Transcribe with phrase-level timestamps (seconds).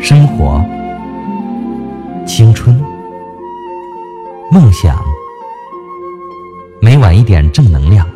[0.00, 0.64] 生活、
[2.26, 2.80] 青春、
[4.50, 5.02] 梦想，
[6.80, 8.08] 每晚一点正能量。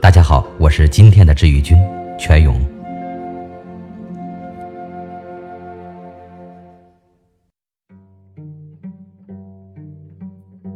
[0.00, 1.76] 大家好，我是今天的治愈君
[2.18, 2.58] 全勇。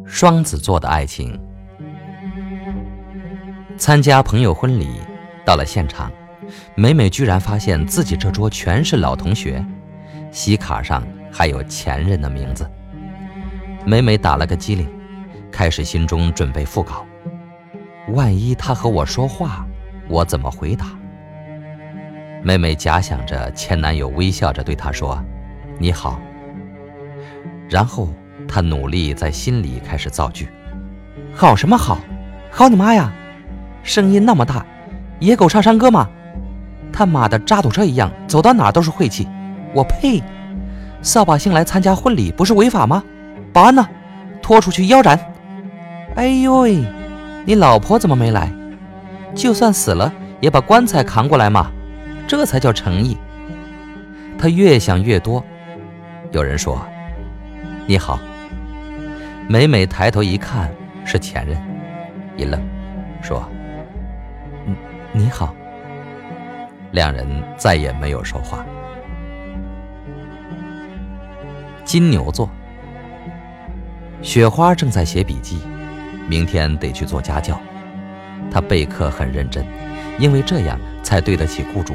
[0.04, 1.40] 双子座的爱情，
[3.76, 4.86] 参加朋友婚礼，
[5.44, 6.12] 到了现场，
[6.74, 9.64] 美美居然发现自己这桌全是老同学，
[10.30, 12.68] 喜卡上还有前任的名字。
[13.84, 14.88] 美美打了个激灵，
[15.50, 17.06] 开始心中准备复稿。
[18.08, 19.66] 万一他和我说话，
[20.08, 20.86] 我怎么回答？
[22.42, 25.22] 美美假想着前男友微笑着对她说
[25.78, 26.20] ：“你好。”
[27.68, 28.08] 然后。
[28.48, 30.48] 她努力在心里开始造句，
[31.32, 31.98] 好什么好？
[32.50, 33.10] 好你妈呀！
[33.82, 34.66] 声音那么大，
[35.20, 36.10] 野狗唱山歌吗？
[36.92, 39.26] 他妈的渣土车一样，走到哪都是晦气。
[39.74, 40.22] 我呸！
[41.00, 43.02] 扫把星来参加婚礼不是违法吗？
[43.52, 43.88] 保安呢？
[44.42, 45.18] 拖出去腰斩！
[46.14, 46.84] 哎呦喂，
[47.44, 48.52] 你老婆怎么没来？
[49.34, 51.70] 就算死了也把棺材扛过来嘛，
[52.28, 53.16] 这才叫诚意。
[54.38, 55.42] 他越想越多。
[56.32, 56.80] 有人说
[57.86, 58.18] ：“你好。”
[59.48, 60.70] 美美抬头一看，
[61.04, 61.56] 是前任，
[62.36, 62.60] 一愣，
[63.22, 63.42] 说
[64.66, 64.74] ：“你
[65.12, 65.54] 你好。”
[66.92, 67.26] 两人
[67.56, 68.64] 再也没有说话。
[71.84, 72.48] 金牛座，
[74.22, 75.58] 雪花正在写笔记，
[76.28, 77.60] 明天得去做家教。
[78.50, 79.66] 她备课很认真，
[80.18, 81.94] 因为这样才对得起雇主。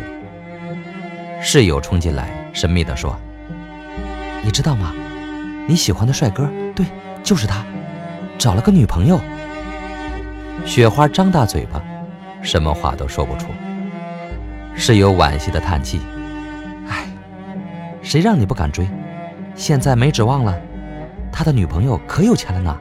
[1.41, 3.17] 室友冲进来，神秘地说
[4.43, 4.93] ：“你知道吗？
[5.67, 6.85] 你喜欢的帅哥，对。”
[7.23, 7.65] 就是他，
[8.37, 9.19] 找了个女朋友。
[10.65, 11.83] 雪花张大嘴巴，
[12.41, 13.47] 什么话都说不出。
[14.79, 15.99] 室友惋惜的叹气
[16.87, 17.07] ：“哎，
[18.03, 18.87] 谁让你不敢追？
[19.55, 20.55] 现在没指望了。
[21.31, 22.77] 他的女朋友可有钱了呢。”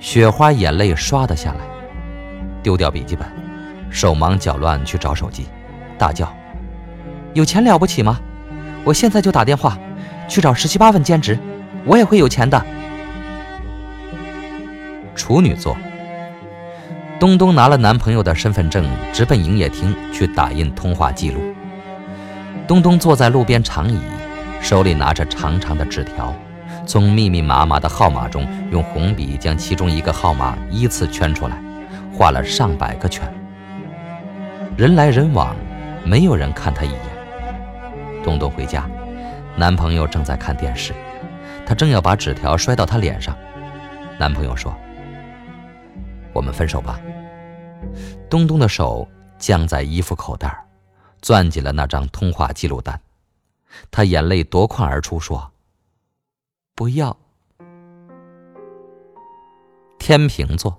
[0.00, 1.58] 雪花眼泪刷的下来，
[2.62, 3.28] 丢掉笔记本，
[3.90, 5.46] 手忙脚乱去找手机，
[5.98, 6.34] 大叫
[7.34, 8.18] ：“有钱了不起吗？
[8.82, 9.78] 我现在就打电话
[10.26, 11.38] 去找十七八份兼职，
[11.84, 12.64] 我也会有钱的。”
[15.14, 15.76] 处女座，
[17.20, 18.82] 东东拿了男朋友的身份证，
[19.12, 21.42] 直奔营业厅去打印通话记录。
[22.66, 24.00] 东东坐在路边长椅，
[24.62, 26.34] 手里拿着长长的纸条，
[26.86, 31.62] 从密密麻麻的号码中用红笔将其中一个号码依次圈出来，
[32.10, 33.22] 画了上百个圈。
[34.74, 35.54] 人来人往，
[36.02, 37.00] 没有人看他一眼。
[38.24, 38.88] 东东回家，
[39.56, 40.94] 男朋友正在看电视，
[41.66, 43.36] 他正要把纸条摔到他脸上，
[44.18, 44.74] 男朋友说。
[46.32, 47.00] 我们分手吧。
[48.28, 49.06] 东东的手
[49.38, 50.66] 僵在衣服口袋，
[51.22, 53.00] 攥紧了那张通话记录单。
[53.90, 55.50] 他眼泪夺眶而出，说
[56.74, 57.16] ：“不要。”
[59.98, 60.76] 天平座。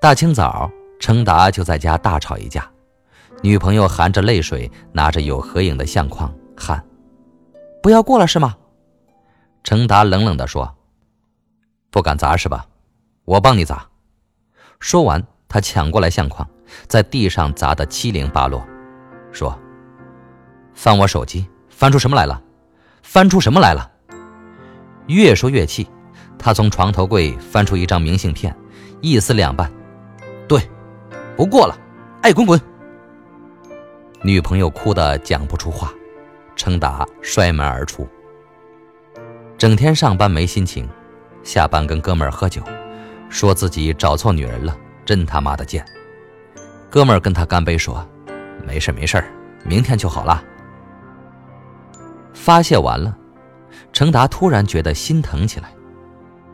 [0.00, 2.70] 大清早，程达就在家大吵一架，
[3.42, 6.82] 女朋友含着泪水，拿着有合影的相框喊
[7.82, 8.56] ：“不要过了是吗？”
[9.64, 10.74] 程达冷冷地说
[11.90, 12.66] ：“不敢砸是吧？”
[13.30, 13.86] 我帮你砸。
[14.80, 16.48] 说完，他抢过来相框，
[16.88, 18.66] 在地上砸得七零八落，
[19.30, 19.56] 说
[20.74, 22.42] ：“翻我手机，翻出什么来了？
[23.04, 23.88] 翻出什么来了？”
[25.06, 25.88] 越说越气，
[26.40, 28.52] 他从床头柜翻出一张明信片，
[29.00, 29.70] 一撕两半。
[30.48, 30.68] 对，
[31.36, 31.78] 不过了，
[32.22, 32.60] 爱滚滚。
[34.22, 35.92] 女朋友哭得讲不出话，
[36.56, 38.08] 程达摔门而出。
[39.56, 40.88] 整天上班没心情，
[41.44, 42.60] 下班跟哥们喝酒。
[43.30, 44.76] 说自己找错女人了，
[45.06, 45.82] 真他妈的贱！
[46.90, 48.06] 哥们儿跟他干杯说
[48.66, 49.24] ：“没事没事，
[49.64, 50.42] 明天就好了。”
[52.34, 53.16] 发泄完了，
[53.92, 55.72] 程达突然觉得心疼起来，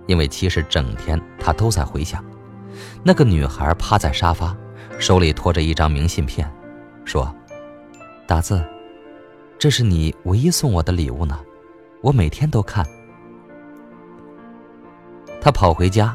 [0.06, 2.22] 因为其实整天他都在回想，
[3.02, 4.54] 那个女孩趴在沙发，
[4.98, 6.48] 手里托着一张明信片，
[7.04, 7.34] 说
[8.28, 8.62] ：“达子，
[9.58, 11.40] 这是你唯一送我的礼物呢，
[12.02, 12.86] 我每天都看。”
[15.40, 16.14] 他跑回家。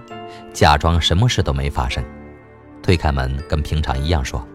[0.54, 2.04] 假装什么事都没发生，
[2.84, 4.46] 推开门跟平常一样说：“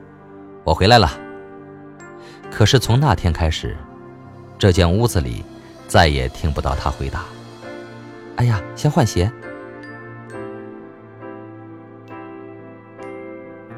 [0.63, 1.11] 我回来了。”
[2.53, 3.75] 可是从那天开始，
[4.59, 5.43] 这间屋子里
[5.87, 7.25] 再也听不到他回答
[8.37, 9.31] ：“哎呀，先换鞋。”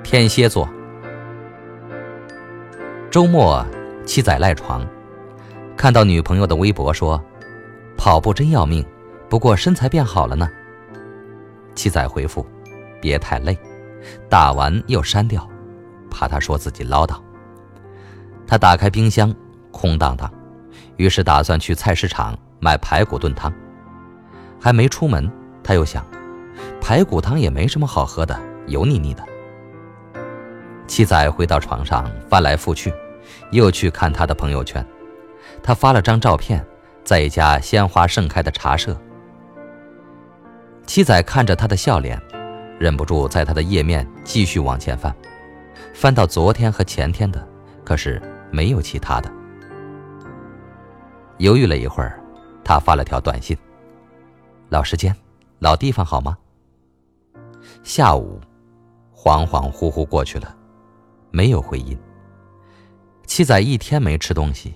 [0.02, 0.68] 天蝎座，
[3.10, 3.64] 周末
[4.04, 4.84] 七仔赖床，
[5.76, 7.22] 看到女朋友的微博说
[7.96, 8.84] ：“跑步真要命，
[9.28, 10.50] 不过身材变好了呢。”
[11.78, 12.44] 七仔回复
[13.00, 13.56] ：“别太累，
[14.28, 15.48] 打完又删掉，
[16.10, 17.16] 怕他说自己唠叨。”
[18.48, 19.32] 他打开冰箱，
[19.70, 20.28] 空荡荡，
[20.96, 23.52] 于是打算去菜市场买排骨炖汤。
[24.60, 25.30] 还没出门，
[25.62, 26.04] 他又想，
[26.80, 28.36] 排骨汤也没什么好喝的，
[28.66, 29.22] 油腻腻的。
[30.88, 32.92] 七仔回到床上，翻来覆去，
[33.52, 34.84] 又去看他的朋友圈。
[35.62, 36.66] 他发了张照片，
[37.04, 39.00] 在一家鲜花盛开的茶社。
[40.88, 42.18] 七仔看着他的笑脸，
[42.78, 45.14] 忍不住在他的页面继续往前翻，
[45.92, 47.46] 翻到昨天和前天的，
[47.84, 48.20] 可是
[48.50, 49.30] 没有其他的。
[51.36, 52.18] 犹豫了一会儿，
[52.64, 53.54] 他发了条短信
[54.70, 55.14] ：“老时间，
[55.58, 56.38] 老地方好吗？”
[57.84, 58.40] 下午，
[59.14, 60.56] 恍恍惚惚过去了。
[61.30, 61.96] 没有回音。
[63.26, 64.74] 七仔一天没吃东西，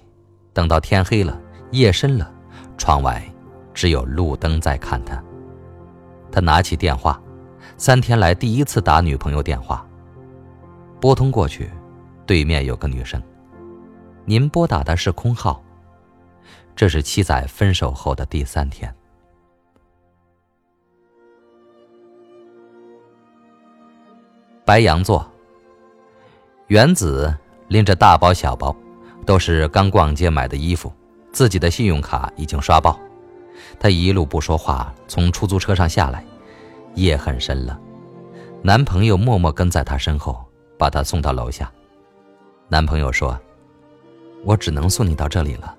[0.52, 2.30] 等到天黑了，夜深了，
[2.76, 3.24] 窗外
[3.72, 5.18] 只有路灯在看他。
[6.32, 7.20] 他拿起电话，
[7.76, 9.86] 三天来第一次打女朋友电话。
[10.98, 11.70] 拨通过去，
[12.26, 13.22] 对面有个女生
[14.24, 15.62] ：“您拨打的是空号。”
[16.74, 18.92] 这是七仔分手后的第三天。
[24.64, 25.28] 白羊座。
[26.68, 27.36] 原子
[27.68, 28.74] 拎着大包小包，
[29.26, 30.90] 都是刚逛街买的衣服，
[31.30, 32.98] 自己的信用卡已经刷爆。
[33.78, 36.24] 她一路不说话，从出租车上下来。
[36.94, 37.80] 夜很深了，
[38.62, 40.44] 男朋友默默跟在她身后，
[40.78, 41.72] 把她送到楼下。
[42.68, 43.38] 男朋友说
[44.44, 45.74] ：“我只能送你到这里了。”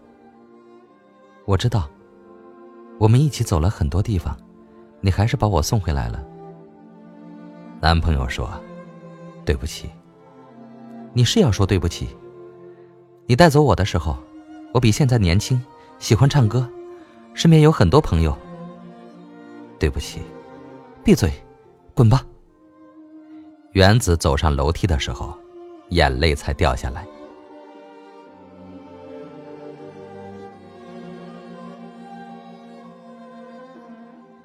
[1.46, 1.90] 我知道，
[3.00, 4.36] 我们一起走了很多地方，
[5.02, 6.24] 你还是把我送回来了。
[7.80, 8.50] 男朋友说
[9.46, 9.90] ：“对不起。”
[11.14, 12.08] 你是要说对不起。
[13.28, 14.18] 你带走我的时候，
[14.74, 15.64] 我比现在年轻，
[16.00, 16.68] 喜欢唱歌，
[17.34, 18.38] 身边有很多朋友。
[19.80, 20.22] 对不起，
[21.04, 21.32] 闭嘴，
[21.94, 22.24] 滚吧。
[23.74, 25.38] 原子走上楼梯的时候，
[25.90, 27.06] 眼泪才掉下来。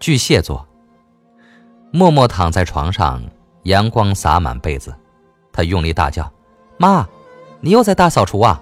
[0.00, 0.66] 巨蟹座。
[1.90, 3.22] 默默躺在床上，
[3.62, 4.94] 阳光洒满被子，
[5.52, 6.30] 他用力大叫。
[6.76, 7.08] 妈，
[7.60, 8.60] 你又在大扫除啊？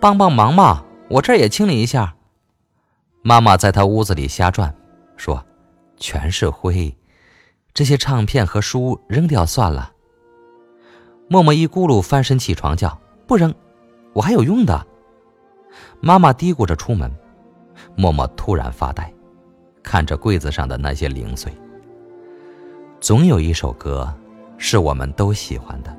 [0.00, 0.82] 帮帮忙嘛！
[1.08, 2.15] 我这也清理一下。
[3.28, 4.72] 妈妈在他屋子里瞎转，
[5.16, 5.44] 说
[5.98, 6.96] ：“全是灰，
[7.74, 9.92] 这些唱片和书扔掉算了。”
[11.26, 12.96] 默默一咕噜翻身起床叫
[13.26, 13.52] ：“不扔，
[14.12, 14.86] 我还有用的。”
[16.00, 17.12] 妈妈嘀咕着出门，
[17.96, 19.12] 默默突然发呆，
[19.82, 21.52] 看着柜子上的那些零碎。
[23.00, 24.08] 总有一首歌，
[24.56, 25.92] 是我们都喜欢的。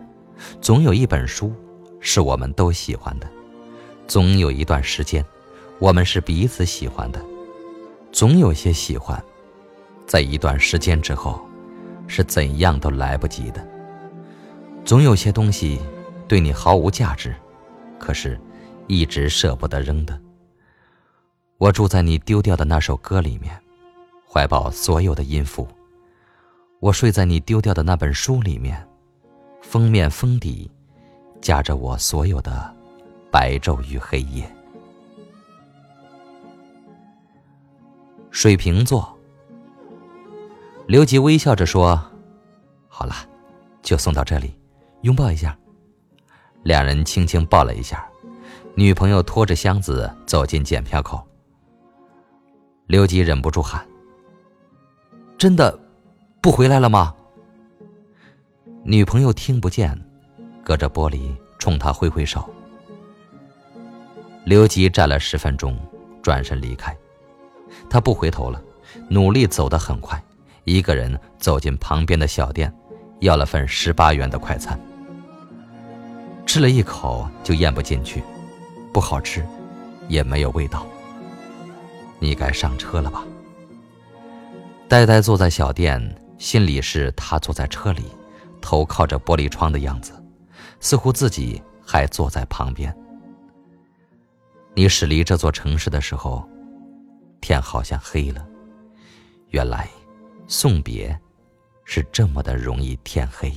[0.61, 1.53] 总有一本书，
[1.99, 3.27] 是我们都喜欢的；
[4.07, 5.25] 总有一段时间，
[5.79, 7.19] 我们是彼此喜欢的；
[8.11, 9.23] 总有些喜欢，
[10.05, 11.39] 在一段时间之后，
[12.07, 13.61] 是怎样都来不及的；
[14.83, 15.79] 总有些东西，
[16.27, 17.35] 对你毫无价值，
[17.99, 18.39] 可是，
[18.87, 20.19] 一直舍不得扔的。
[21.57, 23.55] 我住在你丢掉的那首歌里面，
[24.27, 25.67] 怀抱所有的音符；
[26.79, 28.83] 我睡在你丢掉的那本书里面。
[29.61, 30.71] 封面封底，
[31.41, 32.73] 夹着我所有的
[33.29, 34.49] 白昼与黑夜。
[38.29, 39.17] 水瓶座，
[40.85, 41.99] 刘吉微笑着说
[42.87, 43.15] ：“好了，
[43.81, 44.53] 就送到这里，
[45.01, 45.57] 拥抱一下。”
[46.63, 48.07] 两人轻轻抱了一下，
[48.75, 51.25] 女朋友拖着箱子走进检票口。
[52.85, 53.85] 刘吉忍不住喊
[55.37, 55.79] ：“真的
[56.41, 57.15] 不回来了吗？”
[58.83, 59.99] 女朋友听不见，
[60.63, 62.47] 隔着玻璃冲他挥挥手。
[64.45, 65.77] 刘吉站了十分钟，
[66.21, 66.95] 转身离开。
[67.89, 68.61] 他不回头了，
[69.09, 70.21] 努力走得很快，
[70.63, 72.73] 一个人走进旁边的小店，
[73.19, 74.79] 要了份十八元的快餐。
[76.45, 78.23] 吃了一口就咽不进去，
[78.93, 79.45] 不好吃，
[80.07, 80.85] 也没有味道。
[82.19, 83.23] 你该上车了吧？
[84.87, 86.01] 呆呆坐在小店，
[86.37, 88.05] 心里是他坐在车里。
[88.59, 90.11] 头靠着玻璃窗的样子，
[90.81, 92.93] 似乎自己还坐在旁边。
[94.73, 96.45] 你驶离这座城市的时候，
[97.47, 98.45] 天好像黑了。
[99.51, 99.87] 原来，
[100.47, 101.17] 送别
[101.85, 103.49] 是这么的容易天黑。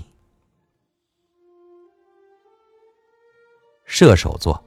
[3.85, 4.65] 射手座，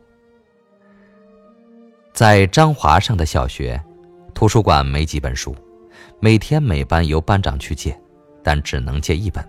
[2.14, 3.82] 在张华上的小学，
[4.34, 5.56] 图书馆没几本书，
[6.20, 7.98] 每天每班由班长去借，
[8.44, 9.42] 但只能借一本。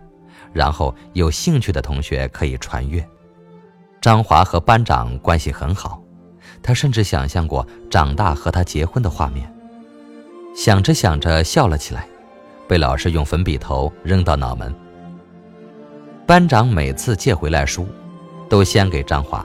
[0.53, 3.05] 然后有兴趣的同学可以传阅。
[4.01, 6.01] 张华和班长关系很好，
[6.63, 9.53] 他甚至想象过长大和他结婚的画面。
[10.55, 12.07] 想着想着笑了起来，
[12.69, 14.73] 被老师用粉笔头扔到脑门。
[16.27, 17.87] 班长每次借回来书，
[18.49, 19.45] 都先给张华，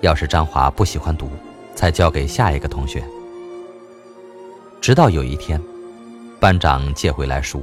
[0.00, 1.28] 要是张华不喜欢读，
[1.74, 3.02] 才交给下一个同学。
[4.80, 5.60] 直到有一天，
[6.38, 7.62] 班长借回来书，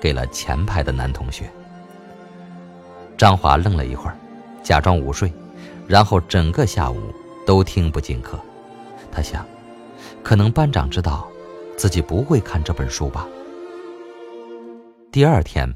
[0.00, 1.48] 给了前排的男同学。
[3.16, 4.16] 张华愣了一会儿，
[4.60, 5.32] 假装午睡，
[5.86, 7.00] 然后整个下午
[7.46, 8.38] 都听不进课。
[9.12, 9.46] 他想，
[10.22, 11.26] 可能班长知道
[11.82, 13.26] 自己不会看这本书吧。
[15.10, 15.68] 第二天，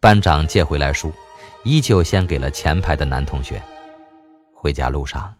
[0.00, 1.12] 班长借回来书，
[1.64, 3.60] 依旧先给了前排的男同学。
[4.54, 5.30] 回家路上，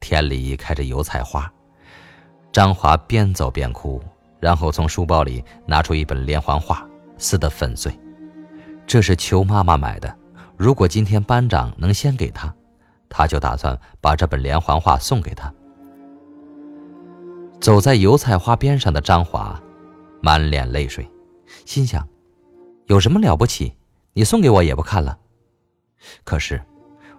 [0.00, 1.48] 田里开着油菜花。
[2.50, 4.02] 张华边走边哭，
[4.40, 6.84] 然后从书包里拿出一本连环画，
[7.16, 7.96] 撕得粉碎。
[8.84, 10.12] 这是求妈妈买的，
[10.56, 12.52] 如果今天班长能先给他，
[13.08, 15.54] 他就打算把这本连环画送给他。
[17.60, 19.60] 走在油菜花边上的张华，
[20.22, 21.06] 满脸泪水，
[21.66, 22.06] 心想：
[22.86, 23.74] 有什么了不起？
[24.14, 25.18] 你送给我也不看了。
[26.24, 26.60] 可是，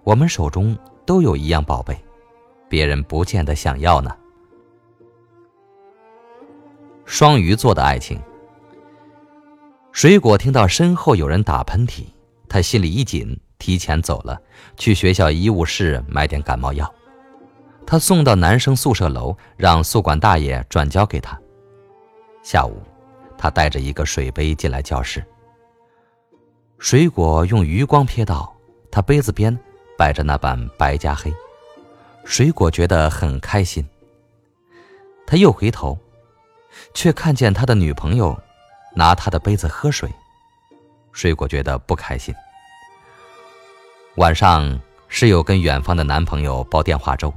[0.02, 0.76] 我们手中……
[1.04, 1.98] 都有一样宝贝，
[2.68, 4.16] 别人不见得想要呢。
[7.04, 8.20] 双鱼座的爱情。
[9.90, 12.04] 水果听到身后有人打喷嚏，
[12.48, 14.40] 他心里一紧，提前走了，
[14.76, 16.88] 去学校医务室买点感冒药。
[17.92, 21.38] 他送到男生宿舍楼，让宿管大爷转交给他。
[22.42, 22.80] 下午，
[23.36, 25.22] 他带着一个水杯进来教室。
[26.78, 28.50] 水果用余光瞥到
[28.90, 29.54] 他杯子边。
[29.98, 31.30] 摆着那般白加黑，
[32.24, 33.86] 水果觉得很开心。
[35.26, 35.98] 他又回头，
[36.94, 38.34] 却看见他的女朋友
[38.96, 40.10] 拿他的杯子喝水，
[41.12, 42.34] 水果觉得不开心。
[44.14, 47.32] 晚上，室友跟远方的男朋友煲电话粥，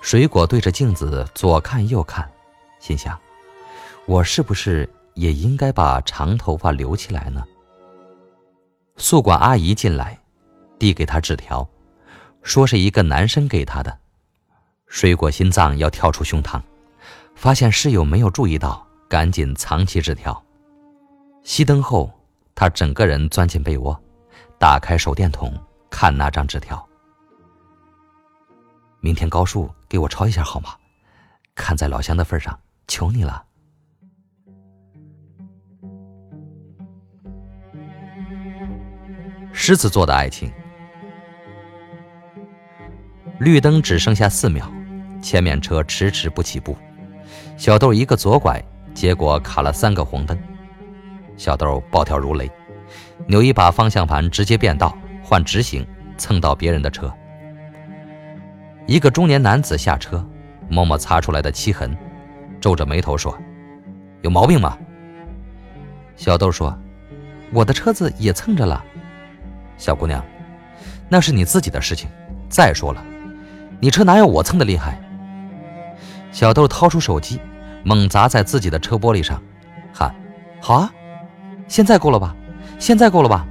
[0.00, 2.30] 水果对着镜子左看右看，
[2.80, 3.18] 心想：
[4.06, 7.44] 我是不是也应该把长头发留起来呢？
[8.96, 10.18] 宿管阿姨进来。
[10.78, 11.68] 递给他纸条，
[12.44, 13.98] 说是一个男生给他的。
[14.86, 16.62] 水果心脏要跳出胸膛，
[17.34, 20.40] 发现室友没有注意到，赶紧藏起纸条。
[21.44, 22.08] 熄灯后，
[22.54, 24.00] 他整个人钻进被窝，
[24.56, 25.52] 打开手电筒
[25.90, 26.88] 看那张纸条。
[29.00, 30.74] 明天高数给我抄一下好吗？
[31.54, 33.44] 看在老乡的份上，求你了。
[39.52, 40.52] 狮子座的爱情。
[43.40, 44.70] 绿灯只剩下四秒，
[45.20, 46.76] 前面车迟迟不起步，
[47.56, 48.62] 小豆一个左拐，
[48.94, 50.38] 结果卡了三个红灯。
[51.36, 52.50] 小豆暴跳如雷，
[53.26, 57.12] 扭一把方向盘直接变道换直行，蹭到别人的车。
[58.88, 60.26] 一个中年男子下车，
[60.70, 61.94] 摸摸擦出来的漆痕，
[62.58, 63.38] 皱着眉头说
[64.24, 64.78] ：“有毛病吗？”
[66.16, 66.74] 小豆说
[67.52, 68.82] ：“我的车子也蹭着了。”
[69.76, 70.24] 小姑娘，
[71.06, 72.08] 那是你自己的事情。
[72.48, 73.04] 再说了。
[73.78, 74.98] 你车哪有我蹭的厉害？
[76.32, 77.38] 小豆掏出手机，
[77.84, 79.38] 猛砸在自己的车玻璃上，
[79.92, 80.14] 喊
[80.62, 80.90] ：“好啊，
[81.68, 82.34] 现在够了吧？
[82.78, 83.46] 现在够了吧？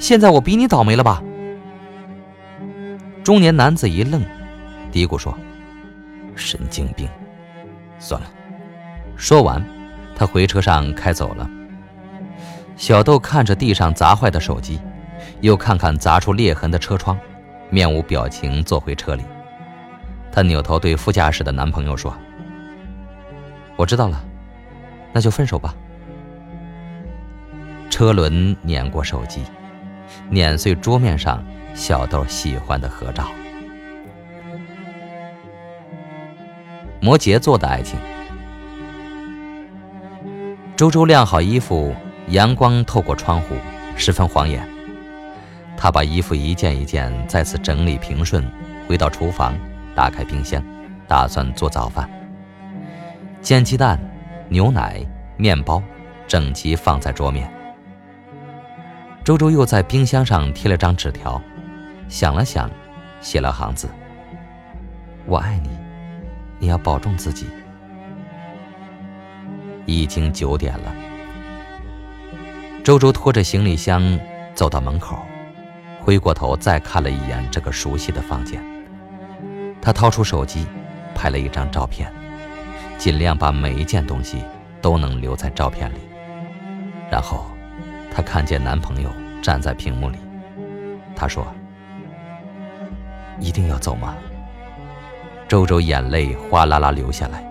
[0.00, 1.22] 现在我比你倒霉了吧？”
[3.22, 4.20] 中年男子一愣，
[4.92, 5.36] 嘀咕说
[6.36, 7.08] ：“神经病，
[7.98, 8.30] 算了。”
[9.16, 9.64] 说完，
[10.14, 11.48] 他回车上开走了。
[12.76, 14.80] 小豆看着地上砸坏的手机，
[15.40, 17.18] 又看看砸出裂痕的车窗，
[17.70, 19.22] 面无表情坐回车里。
[20.30, 22.14] 她扭头对副驾驶的男朋友说
[23.76, 24.22] ：“我知道了，
[25.12, 25.74] 那就分手吧。”
[27.88, 29.42] 车轮碾过手机，
[30.28, 31.44] 碾碎桌面上
[31.74, 33.28] 小豆喜欢的合照。
[37.02, 37.98] 摩羯座的爱情。
[40.76, 41.92] 周周晾好衣服，
[42.28, 43.56] 阳光透过窗户，
[43.96, 44.64] 十分晃眼。
[45.76, 48.48] 他把衣服一件一件再次整理平顺，
[48.86, 49.52] 回到厨房。
[49.96, 50.62] 打开冰箱，
[51.08, 52.08] 打算做早饭。
[53.42, 53.98] 煎鸡蛋、
[54.48, 55.04] 牛奶、
[55.36, 55.82] 面包，
[56.28, 57.52] 整齐放在桌面。
[59.24, 61.42] 周周又在冰箱上贴了张纸条，
[62.08, 62.70] 想了想，
[63.20, 63.88] 写了行字
[65.26, 65.68] ：“我爱你，
[66.62, 67.46] 你要保重自己。”
[69.84, 70.94] 已经九点了。
[72.84, 74.16] 周周拖着行李箱
[74.54, 75.18] 走到门口，
[76.00, 78.62] 回过头再看了一眼这个熟悉的房间。
[79.80, 80.64] 她掏出手机，
[81.16, 82.08] 拍了一张照片，
[82.96, 84.44] 尽量把每一件东西
[84.80, 85.98] 都能留在照片里。
[87.10, 87.46] 然后，
[88.14, 89.10] 她看见男朋友
[89.42, 90.18] 站在屏幕里，
[91.16, 91.44] 她说
[93.40, 94.14] ：“一定要走吗？”
[95.52, 97.44] 周周眼泪哗啦啦流下来，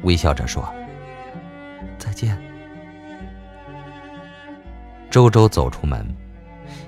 [0.00, 0.66] 微笑着说
[2.00, 2.42] ：“再见。”
[5.12, 6.02] 周周走出门，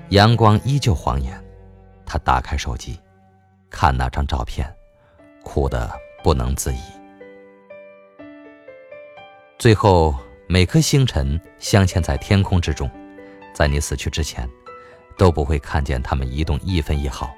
[0.09, 1.39] 阳光依旧晃眼，
[2.07, 2.99] 他打开手机。
[3.69, 4.67] 看那张照片，
[5.43, 5.91] 哭得
[6.23, 6.79] 不能自已。
[9.59, 10.15] 最后，
[10.47, 12.89] 每颗星辰镶嵌在天空之中，
[13.53, 14.49] 在你死去之前，
[15.19, 17.29] 都不会看见它们移动一分一毫。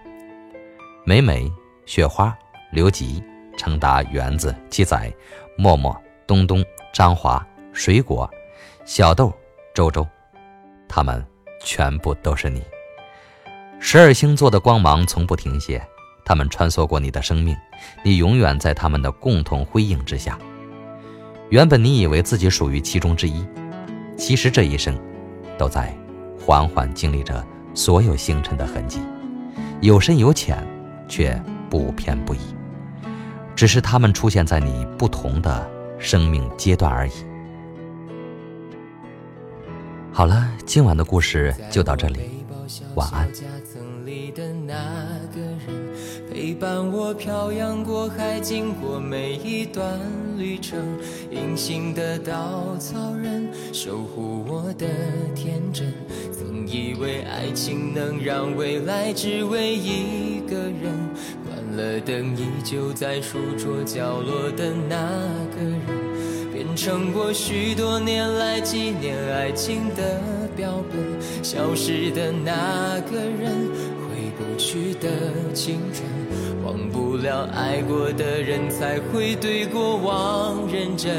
[1.03, 1.51] 美美、
[1.85, 2.33] 雪花、
[2.71, 3.23] 刘吉、
[3.57, 5.11] 程达、园子、七仔、
[5.57, 5.95] 默默、
[6.27, 8.29] 东东、张华、水果、
[8.85, 9.33] 小豆、
[9.73, 10.07] 周周，
[10.88, 11.25] 他们
[11.63, 12.63] 全部都是你。
[13.79, 15.81] 十二星座的光芒从不停歇，
[16.25, 17.55] 他们穿梭过你的生命，
[18.03, 20.38] 你永远在他们的共同辉映之下。
[21.49, 23.43] 原本你以为自己属于其中之一，
[24.15, 24.95] 其实这一生，
[25.57, 25.95] 都在
[26.39, 29.01] 缓缓经历着所有星辰的痕迹，
[29.81, 30.63] 有深有浅，
[31.07, 32.39] 却不偏不倚，
[33.60, 37.12] 只是他们出现在你不同的生命阶段而已。
[40.13, 42.46] 好了，今晚的故事就到这里，
[42.96, 43.30] 晚安。
[46.32, 50.00] 陪伴我漂洋过海，经过每一段
[50.38, 50.80] 旅程。
[51.30, 54.88] 隐形的稻草人，守护我的
[55.36, 55.94] 天真。
[56.32, 60.94] 曾以为爱情能让未来只为一个人。
[61.79, 64.98] 了灯，依旧在书桌角落的那
[65.55, 70.21] 个人，变成我许多年来纪念爱情的
[70.57, 71.00] 标本。
[71.41, 73.69] 消失的那个人。
[74.09, 75.07] 回不去的
[75.53, 76.03] 青春，
[76.65, 81.15] 忘不了爱过的人，才会对过往认真。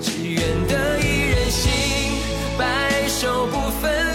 [0.00, 1.70] 只愿得一人心，
[2.56, 4.09] 白首不分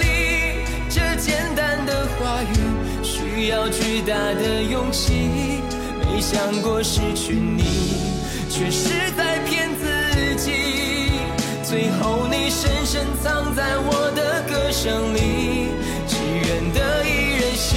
[3.47, 5.61] 要巨大的勇气。
[6.05, 7.63] 没想过失去你，
[8.49, 10.51] 却是在骗自己。
[11.63, 15.69] 最后你深深藏在我的歌声里。
[16.07, 17.75] 只愿得一人心，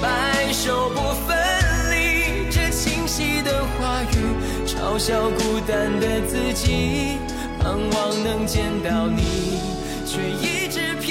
[0.00, 1.36] 白首不分
[1.90, 2.50] 离。
[2.50, 4.16] 这清晰的话语
[4.66, 7.18] 嘲笑孤单的自己，
[7.60, 9.60] 盼望能见到你，
[10.06, 11.01] 却一直。